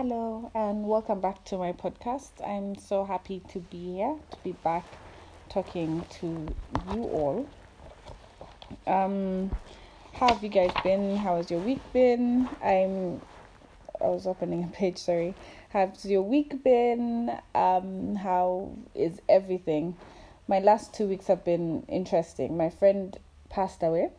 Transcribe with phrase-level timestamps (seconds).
[0.00, 2.30] Hello, and welcome back to my podcast.
[2.46, 4.84] I'm so happy to be here, to be back
[5.48, 6.46] talking to
[6.94, 7.48] you all.
[8.86, 9.50] Um,
[10.12, 11.16] how have you guys been?
[11.16, 12.48] How has your week been?
[12.62, 13.20] I'm.
[14.00, 14.98] I was opening a page.
[14.98, 15.34] Sorry.
[15.70, 17.36] How's your week been?
[17.56, 19.96] Um, how is everything?
[20.46, 22.56] My last two weeks have been interesting.
[22.56, 23.18] My friend
[23.50, 24.10] passed away.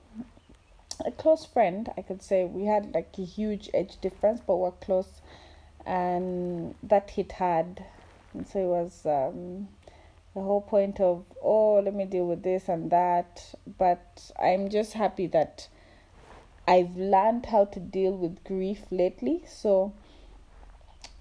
[1.06, 2.44] A close friend, I could say.
[2.44, 5.22] We had like a huge age difference, but we're close
[5.90, 7.84] and that hit hard.
[8.34, 9.68] And so it was um,
[10.36, 13.56] the whole point of, oh, let me deal with this and that.
[13.80, 15.68] But I'm just happy that
[16.68, 19.44] I've learned how to deal with grief lately.
[19.48, 19.94] So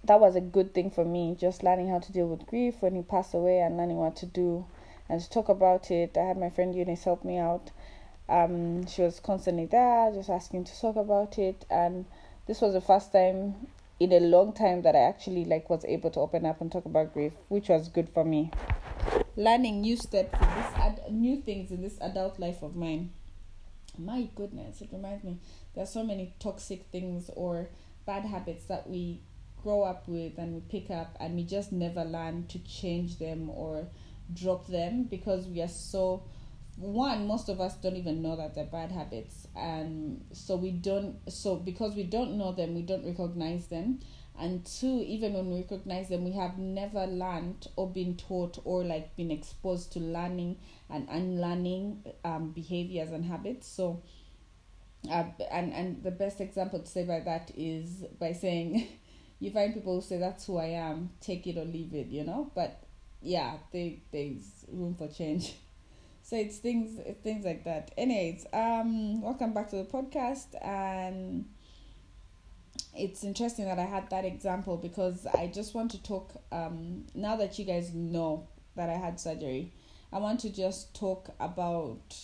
[0.04, 2.94] that was a good thing for me, just learning how to deal with grief when
[2.94, 4.66] he passed away and learning what to do
[5.08, 6.14] and to talk about it.
[6.18, 7.70] I had my friend Eunice help me out.
[8.28, 12.04] Um, she was constantly there, just asking to talk about it, and
[12.46, 13.54] this was the first time
[14.00, 16.84] in a long time that I actually like was able to open up and talk
[16.84, 18.50] about grief, which was good for me.
[19.36, 23.10] Learning new steps in this ad- new things in this adult life of mine.
[23.98, 25.38] My goodness, it reminds me
[25.74, 27.68] there's so many toxic things or
[28.06, 29.20] bad habits that we
[29.62, 33.50] grow up with and we pick up and we just never learn to change them
[33.50, 33.88] or
[34.32, 36.22] drop them because we are so
[36.78, 39.46] one most of us don't even know that they're bad habits.
[39.56, 44.00] And so we don't so because we don't know them we don't recognize them.
[44.40, 48.84] And two even when we recognize them we have never learned or been taught or
[48.84, 53.66] like been exposed to learning and unlearning um, behaviors and habits.
[53.66, 54.02] So
[55.10, 58.88] uh, and and the best example to say by that is by saying
[59.40, 62.24] you find people who say that's who i am take it or leave it you
[62.24, 62.50] know?
[62.54, 62.82] But
[63.20, 65.54] yeah they, there's room for change
[66.28, 67.90] so it's things things like that.
[67.96, 71.46] Anyways um welcome back to the podcast and
[72.94, 77.34] it's interesting that i had that example because i just want to talk um now
[77.36, 78.46] that you guys know
[78.76, 79.72] that i had surgery
[80.12, 82.14] i want to just talk about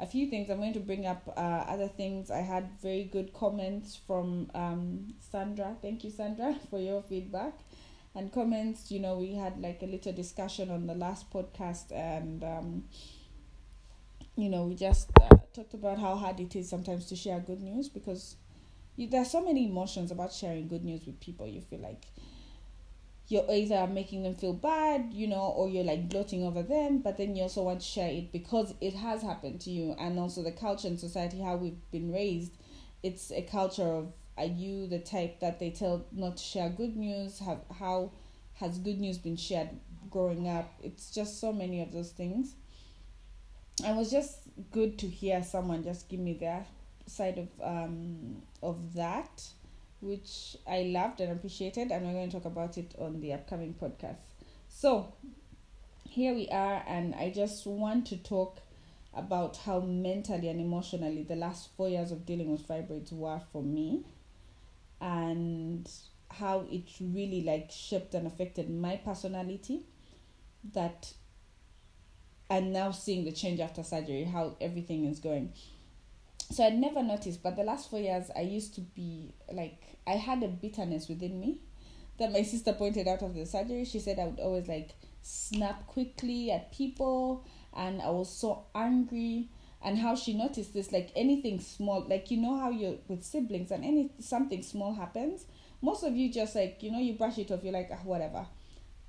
[0.00, 0.48] a few things.
[0.48, 2.30] I'm going to bring up uh, other things.
[2.30, 5.76] I had very good comments from um sandra.
[5.82, 7.54] Thank you sandra for your feedback
[8.14, 8.92] and comments.
[8.92, 12.84] You know we had like a little discussion on the last podcast and um
[14.38, 17.60] you know, we just uh, talked about how hard it is sometimes to share good
[17.60, 18.36] news because
[18.94, 21.44] you, there's so many emotions about sharing good news with people.
[21.44, 22.04] You feel like
[23.26, 27.16] you're either making them feel bad, you know, or you're like gloating over them, but
[27.16, 30.42] then you also want to share it because it has happened to you, and also
[30.44, 32.52] the culture and society, how we've been raised.
[33.02, 36.96] It's a culture of are you the type that they tell not to share good
[36.96, 37.40] news?
[37.40, 38.12] Have how
[38.54, 39.70] has good news been shared
[40.08, 40.72] growing up?
[40.80, 42.54] It's just so many of those things
[43.80, 44.40] it was just
[44.72, 46.66] good to hear someone just give me their
[47.06, 49.48] side of um of that
[50.00, 53.74] which I loved and appreciated and we're going to talk about it on the upcoming
[53.74, 54.18] podcast.
[54.68, 55.12] So
[56.08, 58.60] here we are and I just want to talk
[59.12, 63.62] about how mentally and emotionally the last 4 years of dealing with fibroids were for
[63.62, 64.04] me
[65.00, 65.90] and
[66.30, 69.86] how it really like shaped and affected my personality
[70.74, 71.12] that
[72.50, 75.52] and now seeing the change after surgery, how everything is going.
[76.50, 80.12] So I'd never noticed, but the last four years I used to be like I
[80.12, 81.58] had a bitterness within me
[82.18, 83.84] that my sister pointed out of the surgery.
[83.84, 84.90] She said I would always like
[85.22, 87.44] snap quickly at people
[87.76, 89.50] and I was so angry
[89.82, 93.70] and how she noticed this like anything small like you know how you're with siblings
[93.70, 95.44] and any something small happens
[95.80, 98.46] most of you just like you know you brush it off you're like ah, whatever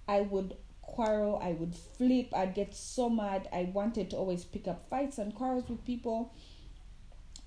[0.07, 0.55] i would
[0.93, 3.47] quarrel, I would flip, I'd get so mad.
[3.53, 6.33] I wanted to always pick up fights and quarrels with people.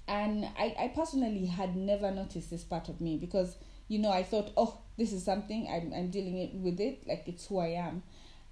[0.08, 3.56] And I, I personally had never noticed this part of me because,
[3.88, 7.24] you know, I thought, oh, this is something, I'm, I'm dealing it with it, like
[7.26, 8.02] it's who I am.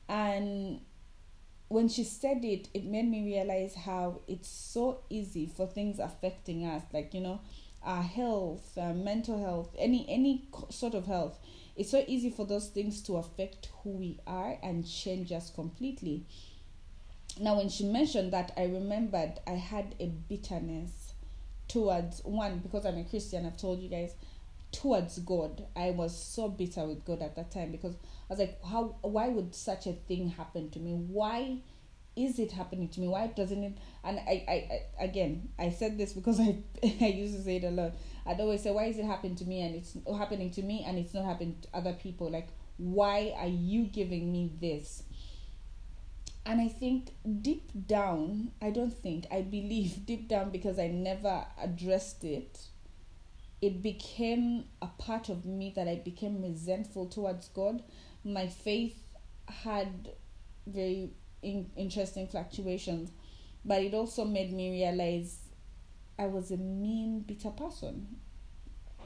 [0.09, 0.81] And
[1.69, 6.67] when she said it, it made me realize how it's so easy for things affecting
[6.67, 7.41] us, like, you know,
[7.83, 11.39] our health, our mental health, any any sort of health
[11.81, 16.27] it's so easy for those things to affect who we are and change us completely.
[17.41, 21.15] Now, when she mentioned that, I remembered I had a bitterness
[21.69, 23.47] towards one because I'm a Christian.
[23.47, 24.13] I've told you guys
[24.73, 25.67] towards God.
[25.75, 28.97] I was so bitter with God at that time because I was like, how?
[29.01, 30.93] Why would such a thing happen to me?
[30.93, 31.61] Why
[32.25, 33.09] is it happening to me?
[33.09, 33.79] Why doesn't it?
[34.05, 34.53] And I, I,
[35.01, 37.93] I again, I said this because I, I used to say it a lot.
[38.27, 40.99] I'd always say, why is it happening to me and it's happening to me and
[40.99, 42.31] it's not happening to other people?
[42.31, 45.03] Like, why are you giving me this?
[46.47, 47.11] And I think
[47.43, 52.61] deep down, I don't think, I believe deep down because I never addressed it,
[53.61, 57.83] it became a part of me that I became resentful towards God.
[58.25, 58.99] My faith
[59.47, 60.13] had
[60.67, 61.11] very
[61.43, 63.11] in, interesting fluctuations,
[63.65, 65.39] but it also made me realize
[66.19, 68.07] I was a mean, bitter person.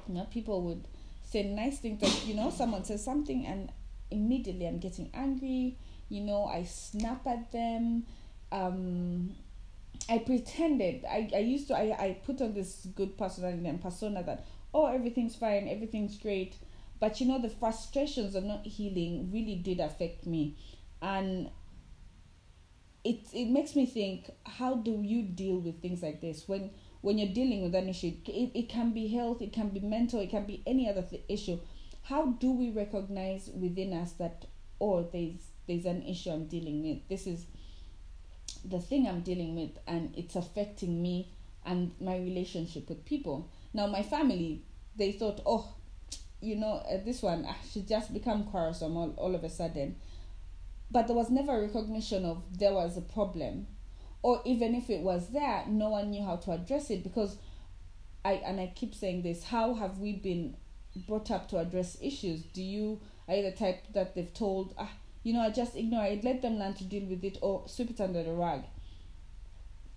[0.09, 0.87] You know, people would
[1.25, 3.71] say nice things that you know someone says something and
[4.11, 5.77] immediately I'm getting angry.
[6.09, 8.05] You know, I snap at them.
[8.53, 9.35] Um,
[10.09, 11.05] I pretended.
[11.05, 11.77] I, I used to.
[11.77, 16.57] I, I put on this good personality and persona that oh everything's fine, everything's great.
[17.01, 20.57] But you know the frustrations of not healing really did affect me,
[21.01, 21.51] and
[23.05, 26.49] it it makes me think how do you deal with things like this?
[26.49, 26.71] When
[27.03, 30.21] when you're dealing with an issue it, it can be health it can be mental
[30.21, 31.59] it can be any other th- issue.
[32.05, 34.47] How do we recognize within us that
[34.81, 37.47] oh there's there's an issue i'm dealing with this is
[38.65, 41.29] the thing i'm dealing with and it's affecting me
[41.67, 43.49] and my relationship with people.
[43.73, 44.63] Now my family
[44.97, 45.75] they thought oh
[46.41, 49.97] you know uh, this one ah, she just become quarrelsome all, all of a sudden
[50.91, 53.67] but there was never recognition of there was a problem.
[54.23, 57.37] Or even if it was there no one knew how to address it because
[58.25, 60.57] i and i keep saying this how have we been
[61.07, 62.43] brought up to address issues?
[62.43, 64.91] Do you are you the type that they've told ah
[65.23, 67.91] you know i just ignore it let them learn to deal with it or sweep
[67.91, 68.65] it under the rug?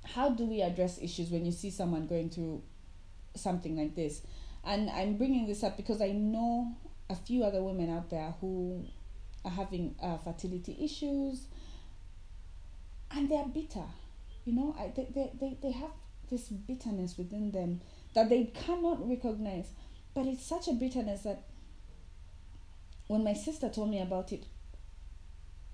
[0.04, 2.64] How do we address issues when you see someone going through
[3.36, 4.22] something like this?
[4.64, 6.76] And i'm bringing this up because i know
[7.10, 8.86] a few other women out there who
[9.48, 11.48] are having uh, fertility issues
[13.12, 13.86] and they're bitter.
[14.46, 15.92] You know I, they, they, they, they have
[16.30, 17.82] this bitterness within them
[18.14, 19.68] that they cannot recognize.
[20.14, 21.44] But it's such a bitterness that
[23.08, 24.46] when my sister told me about it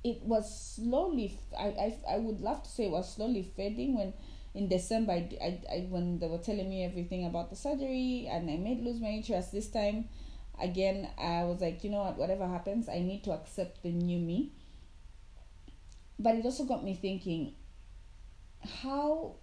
[0.04, 4.14] it was slowly I, I, I would love to say it was slowly fading when
[4.54, 8.50] in december I, I, I when they were telling me everything about the surgery and
[8.50, 10.10] i made lose my interest this time
[10.62, 12.18] again i was like you know what?
[12.18, 14.52] Whatever happens i need to accept the new me.
[16.20, 17.54] But it also got me thinking
[18.82, 19.36] how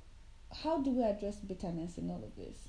[0.63, 2.69] how do we address bitterness in all of this?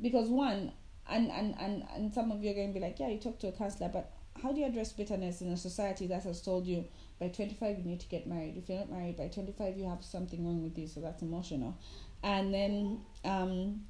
[0.00, 0.72] Because one
[1.08, 3.38] and and and, and some of you are going to be like yeah you talk
[3.40, 4.12] to a counselor but
[4.42, 6.84] how do you address bitterness in a society that has told you
[7.18, 8.56] by 25 you need to get married.
[8.56, 11.76] If you're not married by 25 you have something wrong with you so that's emotional.
[12.22, 13.80] And then um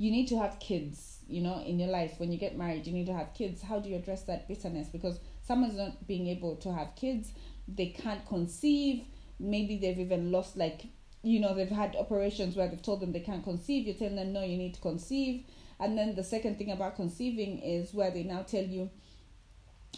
[0.00, 2.14] you need to have kids you know in your life.
[2.18, 3.62] When you get married you need to have kids.
[3.62, 4.88] How do you address that bitterness?
[4.88, 7.32] Because someone's not being able to have kids.
[7.68, 9.04] They can't conceive.
[9.38, 10.86] Maybe they've even lost like
[11.22, 13.86] you know they've had operations where they've told them they can't conceive.
[13.86, 15.44] You're telling them no you need to conceive.
[15.78, 18.90] And then the second thing about conceiving is where they now tell you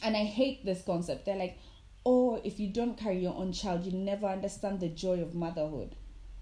[0.02, 1.26] and i hate this concept.
[1.26, 1.58] They're like
[2.04, 5.94] oh if you don't carry your own child you never understand the joy of motherhood.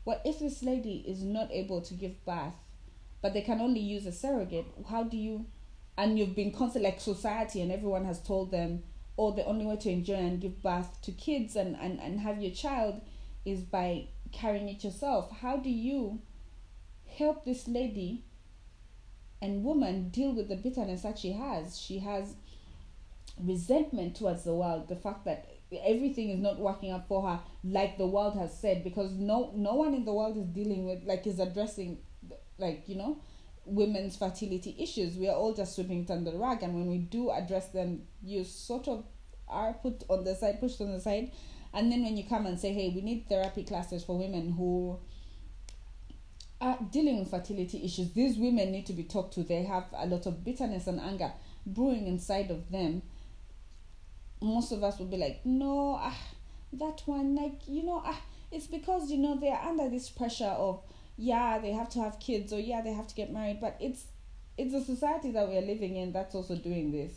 [0.04, 2.54] What if this lady is not able to give birth
[3.22, 4.66] but they can only use a surrogate.
[4.88, 5.46] How do you
[5.96, 8.82] and you've been constant like society and everyone has told them
[9.18, 12.40] oh the only way to enjoy and give birth to kids and, and, and have
[12.40, 13.00] your child
[13.44, 15.30] is by carrying it yourself.
[15.40, 16.20] How do you
[17.18, 18.24] help this lady
[19.42, 21.78] and woman deal with the bitterness that she has?
[21.80, 22.34] She has
[23.38, 25.46] resentment towards the world the fact that
[25.84, 29.74] everything is not working out for her like the world has said because no no
[29.74, 31.96] one in the world is dealing with like is addressing
[32.60, 33.18] like you know
[33.64, 36.62] women's fertility issues we are all just sweeping it under the rug.
[36.62, 39.04] And when we do address them you sort of
[39.48, 41.32] are put on the side pushed on the side.
[41.72, 44.98] And then when you come and say hey we need therapy classes for women who
[46.60, 49.42] are dealing with fertility issues these women need to be talked to.
[49.42, 51.32] They have a lot of bitterness and anger
[51.66, 53.02] brewing inside of them.
[54.42, 56.16] Most of us will be like no ah,
[56.72, 60.82] that one like you know ah, it's because you know they're under this pressure of
[61.20, 64.04] yeah they have to have kids or yeah they have to get married but it's
[64.56, 67.12] it's a society that we're living in that's also doing this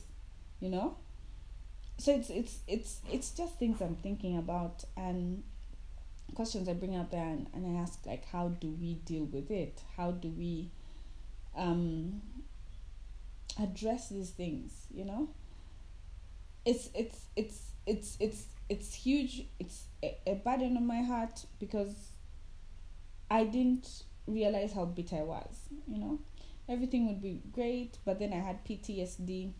[0.59, 0.95] you know?
[1.97, 5.43] So it's it's it's it's just things i'm thinking about and
[6.33, 9.79] questions i bring there and, and i ask like how do we deal with it?
[9.95, 10.71] How do we
[11.55, 12.21] um
[13.61, 15.29] address these things you know?
[16.65, 22.12] It's it's it's it's it's it's huge it's a, a burden on my heart because
[23.33, 25.55] I didn't realize how bitter I was,
[25.87, 26.19] you know.
[26.69, 29.53] Everything would be great, but then I had PTSD.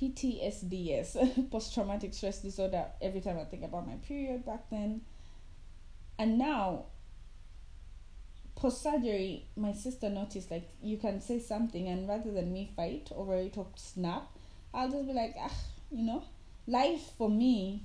[0.00, 1.16] PTSD, yes,
[1.50, 5.00] post traumatic stress disorder, every time I think about my period back then.
[6.20, 6.84] And now,
[8.54, 13.10] post surgery, my sister noticed like you can say something, and rather than me fight
[13.16, 14.30] over it or snap,
[14.72, 15.52] I'll just be like, ah,
[15.90, 16.22] you know,
[16.68, 17.82] life for me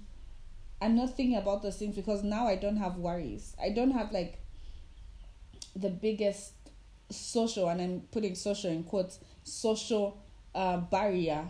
[0.85, 3.55] I'm not thinking about those things because now I don't have worries.
[3.59, 4.39] I don't have like
[5.75, 6.53] the biggest
[7.09, 10.21] social, and I'm putting social in quotes, social
[10.53, 11.47] uh, barrier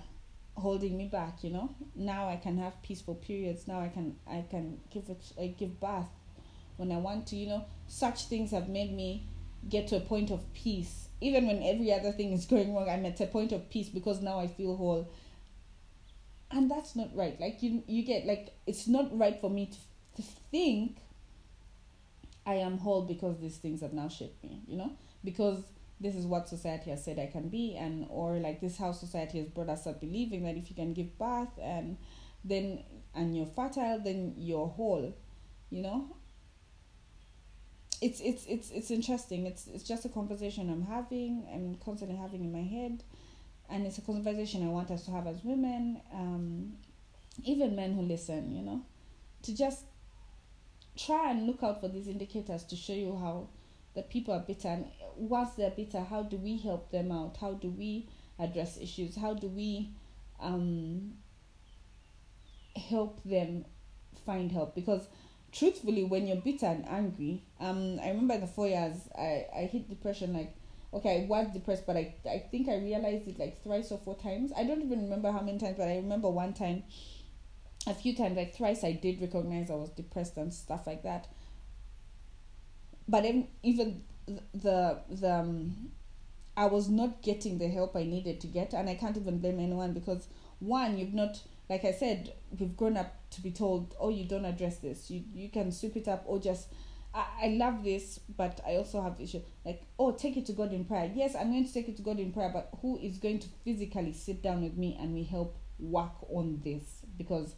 [0.55, 1.43] holding me back.
[1.43, 3.67] You know, now I can have peaceful periods.
[3.67, 6.07] Now I can I can give it I give birth
[6.77, 7.35] when I want to.
[7.35, 9.27] You know, such things have made me
[9.67, 11.09] get to a point of peace.
[11.19, 14.21] Even when every other thing is going wrong, I'm at a point of peace because
[14.21, 15.09] now I feel whole.
[16.55, 17.39] And that's not right.
[17.39, 20.99] Like you, you get like it's not right for me to, to think
[22.45, 24.61] I am whole because these things have now shaped me.
[24.65, 24.91] You know,
[25.23, 25.63] because
[25.99, 29.39] this is what society has said I can be, and or like this how society
[29.39, 31.97] has brought us up believing that if you can give birth and
[32.45, 32.83] then
[33.13, 35.13] and you're fertile, then you're whole.
[35.69, 36.15] You know,
[38.01, 39.45] it's it's it's it's interesting.
[39.45, 41.47] It's it's just a conversation I'm having.
[41.53, 43.03] I'm constantly having in my head,
[43.69, 46.73] and it's a conversation I want us to have as women, um,
[47.43, 48.55] even men who listen.
[48.55, 48.81] You know,
[49.43, 49.85] to just
[50.97, 53.47] try and look out for these indicators to show you how
[53.95, 54.67] the people are bitter.
[54.67, 57.37] And once they're bitter, how do we help them out?
[57.39, 58.07] How do we
[58.39, 59.15] address issues?
[59.15, 59.91] How do we
[60.39, 61.13] um,
[62.75, 63.65] help them
[64.25, 64.75] find help?
[64.75, 65.07] Because
[65.51, 69.89] truthfully, when you're bitter and angry, um, I remember the four years I, I hit
[69.89, 70.53] depression like
[70.95, 74.15] okay, I was depressed, but I I think I realized it like thrice or four
[74.17, 74.51] times.
[74.57, 76.83] I don't even remember how many times, but I remember one time,
[77.87, 81.27] a few times, like thrice, I did recognize I was depressed and stuff like that.
[83.07, 83.25] But
[83.61, 84.03] even
[84.53, 85.91] the the um,
[86.57, 89.59] I was not getting the help I needed to get, and I can't even blame
[89.59, 90.27] anyone because
[90.59, 94.45] one, you've not like I said, we've grown up to be told, oh, you don't
[94.45, 95.11] address this.
[95.11, 96.67] You you can sweep it up or just.
[97.15, 99.41] I, love this, but I also have issue.
[99.63, 101.11] Like, oh, take it to God in prayer.
[101.13, 103.47] Yes, I'm going to take it to God in prayer, but who is going to
[103.63, 106.83] physically sit down with me and we help work on this?
[107.17, 107.55] Because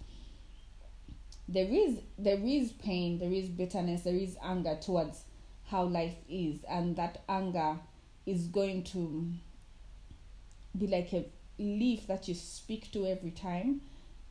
[1.48, 5.24] there is there is pain, there is bitterness, there is anger towards
[5.66, 7.78] how life is, and that anger
[8.26, 9.32] is going to
[10.78, 11.26] be like a
[11.58, 13.82] leaf that you speak to every time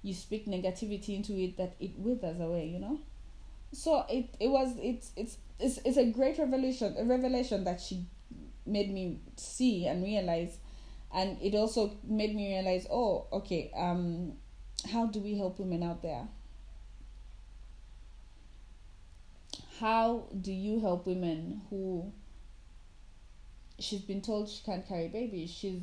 [0.02, 3.00] you speak negativity into it that it withers away you know
[3.72, 8.06] so it it was it's it's it's, it's a great revelation a revelation that she
[8.66, 10.58] made me see and realize.
[11.14, 14.32] And it also made me realize oh okay um
[14.92, 16.28] how do we help women out there?
[19.80, 22.12] How do you help women who
[23.78, 25.82] she's been told she can't carry babies she's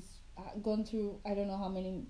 [0.63, 2.07] gone through i don't know how many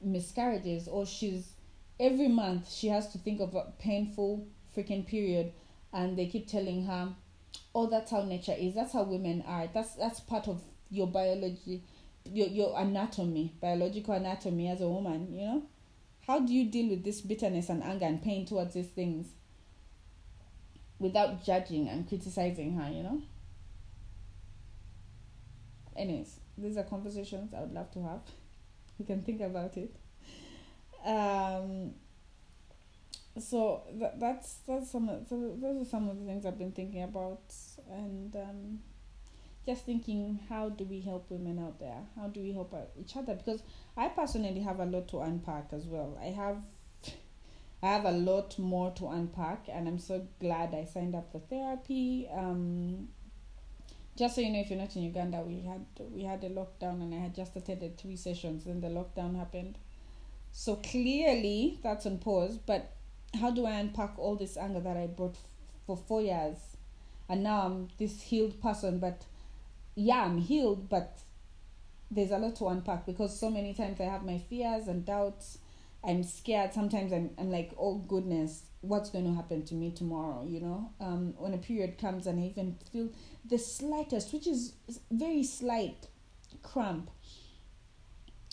[0.00, 1.54] miscarriages or she's
[1.98, 5.52] every month she has to think of a painful freaking period
[5.92, 7.14] and they keep telling her
[7.74, 8.74] oh that's how nature is.
[8.74, 9.68] That's how women are.
[9.72, 11.82] That's that's part of your biology
[12.24, 15.62] your your anatomy biological anatomy as a woman you know?
[16.26, 19.28] How do you deal with this bitterness and anger and pain towards these things
[20.98, 23.22] without judging and criticizing her you know?
[25.96, 28.20] Anyways these are conversations i would love to have.
[28.96, 29.92] You can think about it.
[31.04, 31.94] Um,
[33.38, 36.72] so that, that's that's some of, so those are some of the things I've been
[36.72, 37.52] thinking about
[37.90, 38.78] and um,
[39.66, 42.02] just thinking how do we help women out there?
[42.16, 43.34] How do we help each other?
[43.34, 43.62] Because
[43.96, 46.18] I personally have a lot to unpack as well.
[46.20, 46.58] I have
[47.82, 51.40] I have a lot more to unpack and I'm so glad I signed up for
[51.40, 52.28] therapy.
[52.32, 53.08] Um,
[54.16, 57.02] just so you know if you're not in Uganda we had we had a lockdown
[57.02, 59.76] and I had just attended three sessions and the lockdown happened.
[60.52, 62.92] So clearly that's on pause, but
[63.40, 65.44] how do I unpack all this anger that I brought f-
[65.86, 66.56] for four years?
[67.28, 69.22] And now I'm this healed person, but
[69.96, 71.18] yeah, I'm healed, but
[72.10, 75.58] there's a lot to unpack because so many times I have my fears and doubts.
[76.06, 76.74] I'm scared.
[76.74, 80.44] Sometimes I'm, I'm like, oh goodness, what's going to happen to me tomorrow?
[80.46, 83.08] You know, um, when a period comes and I even feel
[83.44, 84.74] the slightest, which is
[85.10, 86.08] very slight,
[86.62, 87.10] cramp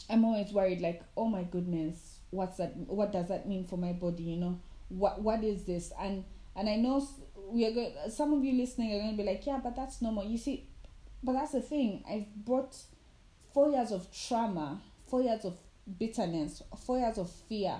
[0.09, 2.75] I'm always worried, like, oh my goodness, what's that?
[2.75, 4.23] What does that mean for my body?
[4.23, 4.59] You know,
[4.91, 5.91] what what is this?
[5.99, 6.23] And
[6.55, 7.05] and I know
[7.49, 7.93] we are going.
[8.09, 10.25] Some of you listening are going to be like, yeah, but that's normal.
[10.25, 10.67] You see,
[11.23, 12.03] but that's the thing.
[12.09, 12.75] I've brought
[13.53, 15.57] four years of trauma, four years of
[15.99, 17.75] bitterness, four years of fear,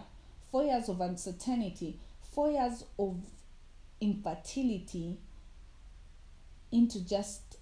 [0.51, 1.99] four years of uncertainty,
[2.31, 3.17] four years of
[3.99, 5.17] infertility
[6.71, 7.57] into just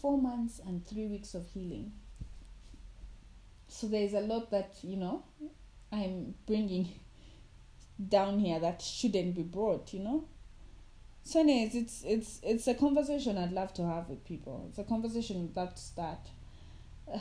[0.00, 1.92] four months and three weeks of healing
[3.68, 5.22] so there's a lot that you know
[5.92, 6.88] i'm bringing
[8.08, 10.24] down here that shouldn't be brought you know
[11.24, 14.84] so anyways it's it's it's a conversation i'd love to have with people it's a
[14.84, 16.28] conversation that's that
[17.12, 17.18] uh,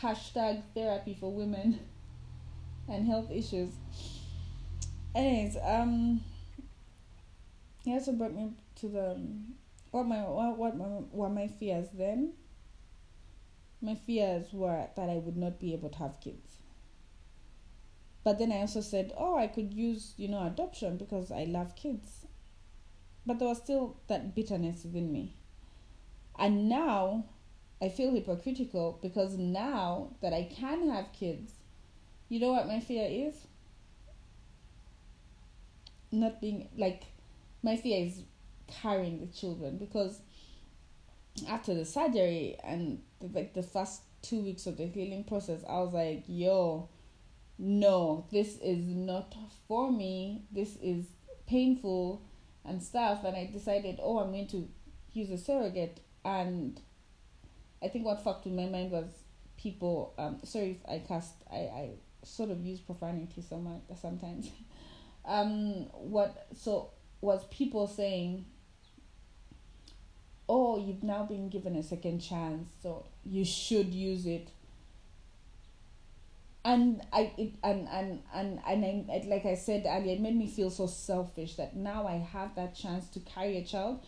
[0.00, 1.80] hashtag therapy for women
[2.88, 3.72] and health issues
[5.14, 6.20] anyways um
[7.84, 9.18] he also brought me to the
[9.90, 12.32] what my what what my, were my fears then?
[13.80, 16.58] My fears were that I would not be able to have kids.
[18.28, 21.74] But then I also said, oh, I could use you know adoption because I love
[21.74, 22.26] kids.
[23.24, 25.32] But there was still that bitterness within me.
[26.38, 27.24] And now
[27.80, 31.54] I feel hypocritical because now that I can have kids,
[32.28, 33.34] you know what my fear is?
[36.12, 37.04] Not being like
[37.62, 38.24] my fear is
[38.66, 40.20] carrying the children because
[41.48, 45.78] after the surgery and the, like the first two weeks of the healing process, I
[45.78, 46.90] was like, yo,
[47.58, 49.34] no, this is not
[49.66, 50.42] for me.
[50.50, 51.06] This is
[51.46, 52.22] painful
[52.64, 53.24] and stuff.
[53.24, 54.68] And I decided, oh, I'm going to
[55.12, 56.00] use a surrogate.
[56.24, 56.80] And
[57.82, 59.06] I think what fucked with my mind was
[59.56, 60.14] people.
[60.18, 61.34] Um, sorry if I cast.
[61.50, 61.90] I I
[62.22, 64.50] sort of use profanity so much sometimes.
[65.24, 68.44] um, what so was people saying
[70.48, 74.48] oh, you've now been given a second chance, so you should use it.
[76.68, 80.46] And I it and and and and I like I said earlier, it made me
[80.46, 84.04] feel so selfish that now I have that chance to carry a child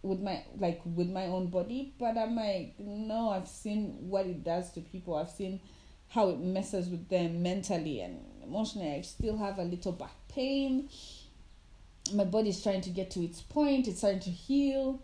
[0.00, 1.92] with my like with my own body.
[1.98, 5.16] But I'm like, no, I've seen what it does to people.
[5.16, 5.60] I've seen
[6.08, 8.94] how it messes with them mentally and emotionally.
[8.94, 10.88] I still have a little back pain.
[12.14, 13.86] My body's trying to get to its point.
[13.86, 15.02] It's starting to heal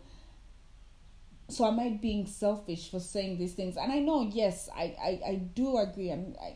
[1.52, 3.76] so am I being selfish for saying these things?
[3.76, 6.10] And I know, yes, I, I, I do agree.
[6.10, 6.54] I'm, I,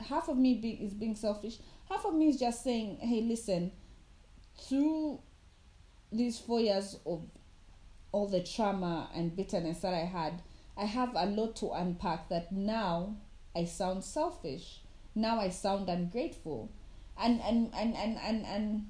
[0.00, 1.58] half of me be, is being selfish.
[1.88, 3.72] Half of me is just saying, hey, listen,
[4.58, 5.20] through
[6.12, 7.22] these four years of
[8.12, 10.42] all the trauma and bitterness that I had,
[10.76, 13.16] I have a lot to unpack that now
[13.54, 14.80] I sound selfish.
[15.14, 16.70] Now I sound ungrateful.
[17.20, 18.86] And and and and and, and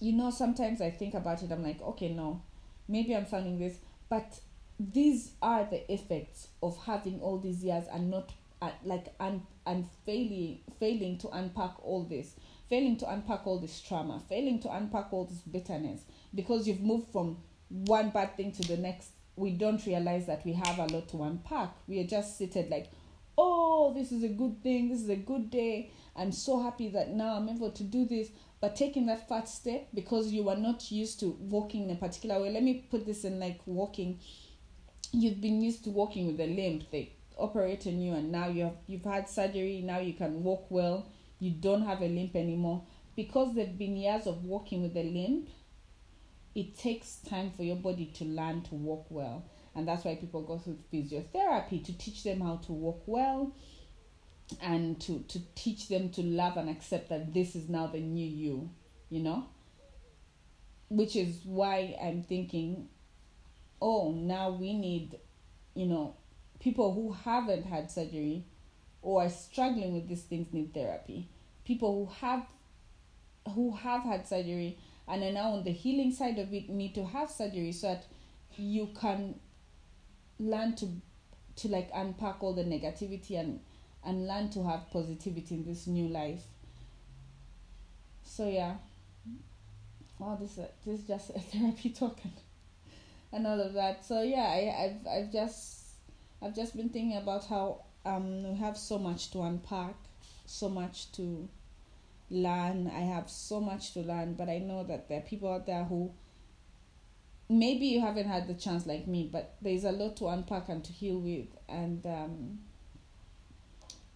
[0.00, 2.42] you know, sometimes I think about it, I'm like, okay, no,
[2.88, 3.76] maybe I'm sounding this
[4.12, 4.40] but
[4.78, 8.30] these are the effects of having all these years and not
[8.62, 12.36] uh, like and and failing failing to unpack all this.
[12.70, 14.22] Failing to unpack all this trauma.
[14.28, 16.02] Failing to unpack all this bitterness.
[16.34, 19.10] Because you've moved from one bad thing to the next.
[19.34, 21.74] We don't realize that we have a lot to unpack.
[21.88, 22.90] We are just seated like
[23.36, 24.88] oh this is a good thing.
[24.88, 25.90] This is a good day.
[26.14, 28.28] I'm so happy that now i'm able to do this.
[28.60, 32.40] But taking that first step because you are not used to walking in a particular
[32.40, 34.20] way let me put this in like walking.
[35.10, 38.64] You've been used to walking with a limp they operate on you and now you
[38.64, 41.06] have you've had surgery now you can walk well
[41.42, 42.84] you don't have a limp anymore.
[43.16, 45.48] Because there've been years of walking with a limp
[46.54, 49.44] it takes time for your body to learn to walk well.
[49.74, 53.52] And that's why people go through physiotherapy to teach them how to walk well
[54.60, 58.26] and to to teach them to love and accept that this is now the new
[58.26, 58.70] you
[59.08, 59.46] you know?
[60.88, 62.88] Which is why i'm thinking
[63.80, 65.18] oh now we need
[65.74, 66.16] you know
[66.62, 68.44] people who haven't had surgery
[69.02, 71.28] or are struggling with these things need therapy
[71.64, 72.46] people who have
[73.54, 77.04] who have had surgery and are now on the healing side of it need to
[77.04, 78.04] have surgery so that
[78.56, 79.34] you can
[80.38, 80.88] learn to
[81.56, 83.60] to like unpack all the negativity and
[84.04, 86.42] and learn to have positivity in this new life.
[88.24, 88.74] So yeah.
[90.18, 92.32] Wow, this uh, this is just a therapy talk and,
[93.32, 94.04] and all of that.
[94.04, 95.81] So yeah, I, I've I've just
[96.42, 99.94] I've just been thinking about how um we have so much to unpack,
[100.46, 101.48] so much to
[102.30, 102.90] learn.
[102.94, 105.84] I have so much to learn, but I know that there are people out there
[105.84, 106.12] who
[107.48, 110.82] maybe you haven't had the chance like me, but there's a lot to unpack and
[110.84, 112.58] to heal with, and um,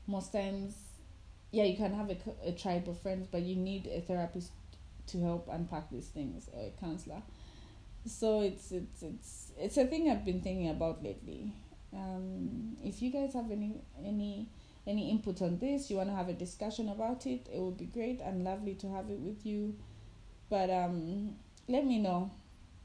[0.07, 0.75] most times
[1.53, 4.51] yeah you can have a, a tribe of friends but you need a therapist
[5.07, 7.23] to help unpack these things or a counselor.
[8.07, 11.53] So it's it's it's it's a thing i've been thinking about lately
[11.93, 14.49] um, if you guys have any any
[14.87, 17.87] any input on this you want to have a discussion about it it would be
[17.87, 19.75] great and lovely to have it with you.
[20.49, 21.37] But um
[21.69, 22.31] let me know.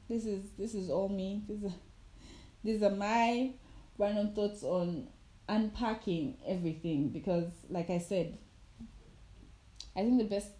[0.08, 1.42] This is this is all me.
[1.48, 1.72] This is
[2.64, 3.52] these are my
[3.98, 5.08] random thoughts on
[5.48, 8.38] unpacking everything because like i said
[9.96, 10.50] i think the best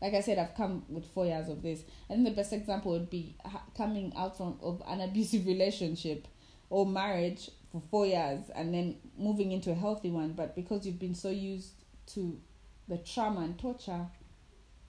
[0.00, 1.82] like i said i've come with four years of this.
[2.08, 3.36] I think the best example would be
[3.76, 6.28] coming out from of an abusive relationship
[6.68, 10.98] or marriage for four years and then moving into a healthy one but because you've
[10.98, 11.72] been so used
[12.06, 12.38] to
[12.88, 14.06] the trauma and torture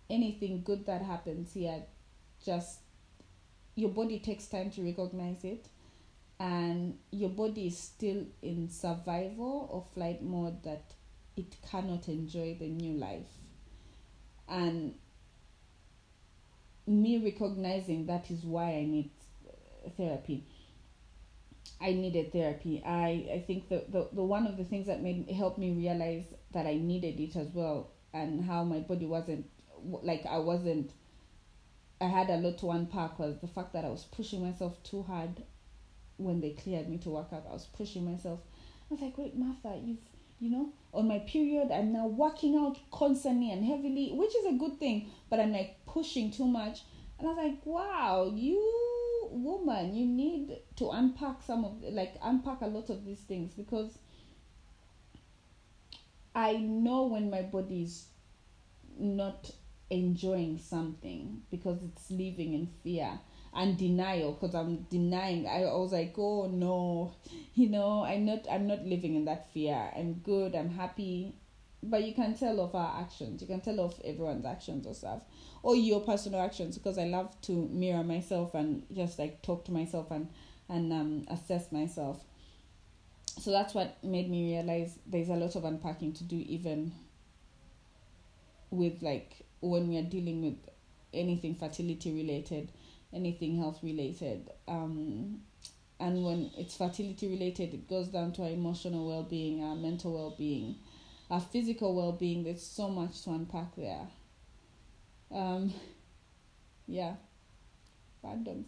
[0.10, 1.84] anything good that happens here
[2.46, 2.80] just
[3.76, 5.68] your body takes time to recognize it
[6.40, 10.94] and your body is still in survival or flight mode that
[11.36, 13.28] it cannot enjoy the new life.
[14.48, 14.94] And
[16.86, 19.12] me recognizing that is why I need
[19.96, 20.46] therapy.
[21.80, 22.82] I needed therapy.
[22.86, 26.26] I, I think the, the, the one of the things that made helped me realize
[26.54, 29.46] that I needed it as well and how my body wasn't
[30.02, 30.92] like I wasn't
[32.02, 35.04] I had a lot to unpack was the fact that I was pushing myself too
[35.04, 35.44] hard
[36.18, 37.46] when they cleared me to work out.
[37.48, 38.40] I was pushing myself.
[38.90, 40.00] I was like, wait, Martha, you've
[40.40, 44.58] you know, on my period, I'm now working out constantly and heavily, which is a
[44.58, 46.82] good thing, but I'm like pushing too much.
[47.18, 48.87] And I was like, wow, you
[49.44, 53.98] woman, you need to unpack some of like unpack a lot of these things because
[56.36, 58.06] I know when my body is
[59.00, 59.52] not
[59.90, 63.20] enjoying something because it's living in fear
[63.56, 65.48] and denial because I'm denying.
[65.48, 67.14] I, I was like, oh no,
[67.56, 69.92] you know, I'm not I'm not living in that fear.
[69.96, 71.36] I'm good, I'm happy.
[71.90, 73.42] But you can tell of our actions.
[73.42, 75.24] You can tell of everyone's actions or stuff.
[75.64, 79.72] Or your personal actions because I love to mirror myself and just like talk to
[79.72, 80.30] myself and
[80.70, 82.24] and um assess myself.
[83.40, 86.92] So that's what made me realize there's a lot of unpacking to do even
[88.70, 90.58] with like when we are dealing with
[91.14, 92.72] anything fertility related
[93.14, 94.50] anything health related.
[94.68, 95.42] Um,
[96.00, 100.14] and when it's fertility related, it goes down to our emotional well being, our mental
[100.14, 100.76] well being,
[101.30, 102.44] our physical well being.
[102.44, 104.08] There's so much to unpack there.
[105.32, 105.74] Um,
[106.88, 107.16] yeah,
[108.24, 108.66] randoms.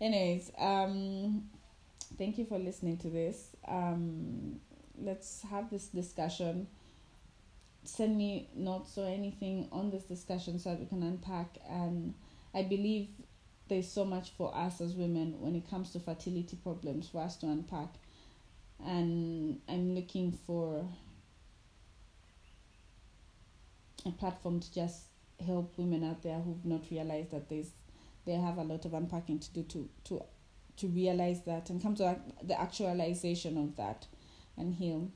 [0.00, 1.48] Anyways, um,
[2.16, 3.56] thank you for listening to this.
[3.66, 4.60] Um,
[5.00, 6.68] let's have this discussion.
[7.84, 11.58] Send me notes or anything on this discussion so that we can unpack.
[11.68, 12.14] And
[12.54, 13.08] I believe
[13.68, 17.36] there's so much for us as women when it comes to fertility problems for us
[17.38, 17.88] to unpack.
[18.84, 20.86] And I'm looking for
[24.08, 25.02] a platform to just
[25.44, 27.70] help women out there who've not realized that there's
[28.26, 30.22] they have a lot of unpacking to do to to
[30.76, 34.06] to realize that and come to the actualization of that
[34.56, 35.10] and heal.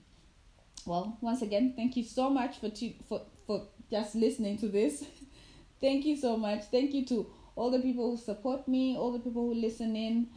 [0.86, 5.04] Well, once again, thank you so much for t- for for just listening to this.
[5.80, 6.64] thank you so much.
[6.64, 10.28] Thank you to all the people who support me, all the people who listen in.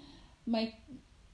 [0.45, 0.73] My,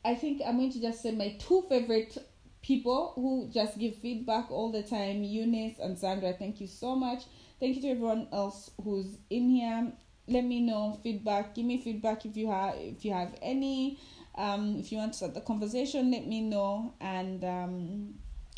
[0.05, 2.17] I think I'm going to just say my two favorite
[2.62, 6.34] people who just give feedback all the time, Eunice and Sandra.
[6.34, 7.24] Thank you so much.
[7.60, 9.91] Thank you to everyone else who's in here.
[10.28, 11.56] Let me know feedback.
[11.56, 14.00] Give me feedback if you have if you have any.
[14.36, 18.13] Um, if you want to start the conversation, let me know, and um,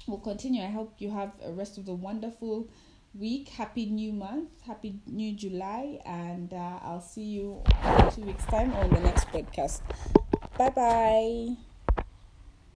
[0.07, 0.61] we'll continue.
[0.61, 2.69] I hope you have a rest of the wonderful
[3.15, 3.49] week.
[3.49, 4.49] Happy new month.
[4.65, 5.99] Happy new July.
[6.05, 7.61] And uh, I'll see you
[7.99, 9.81] in two weeks' time on the next podcast.
[10.57, 11.72] Bye bye.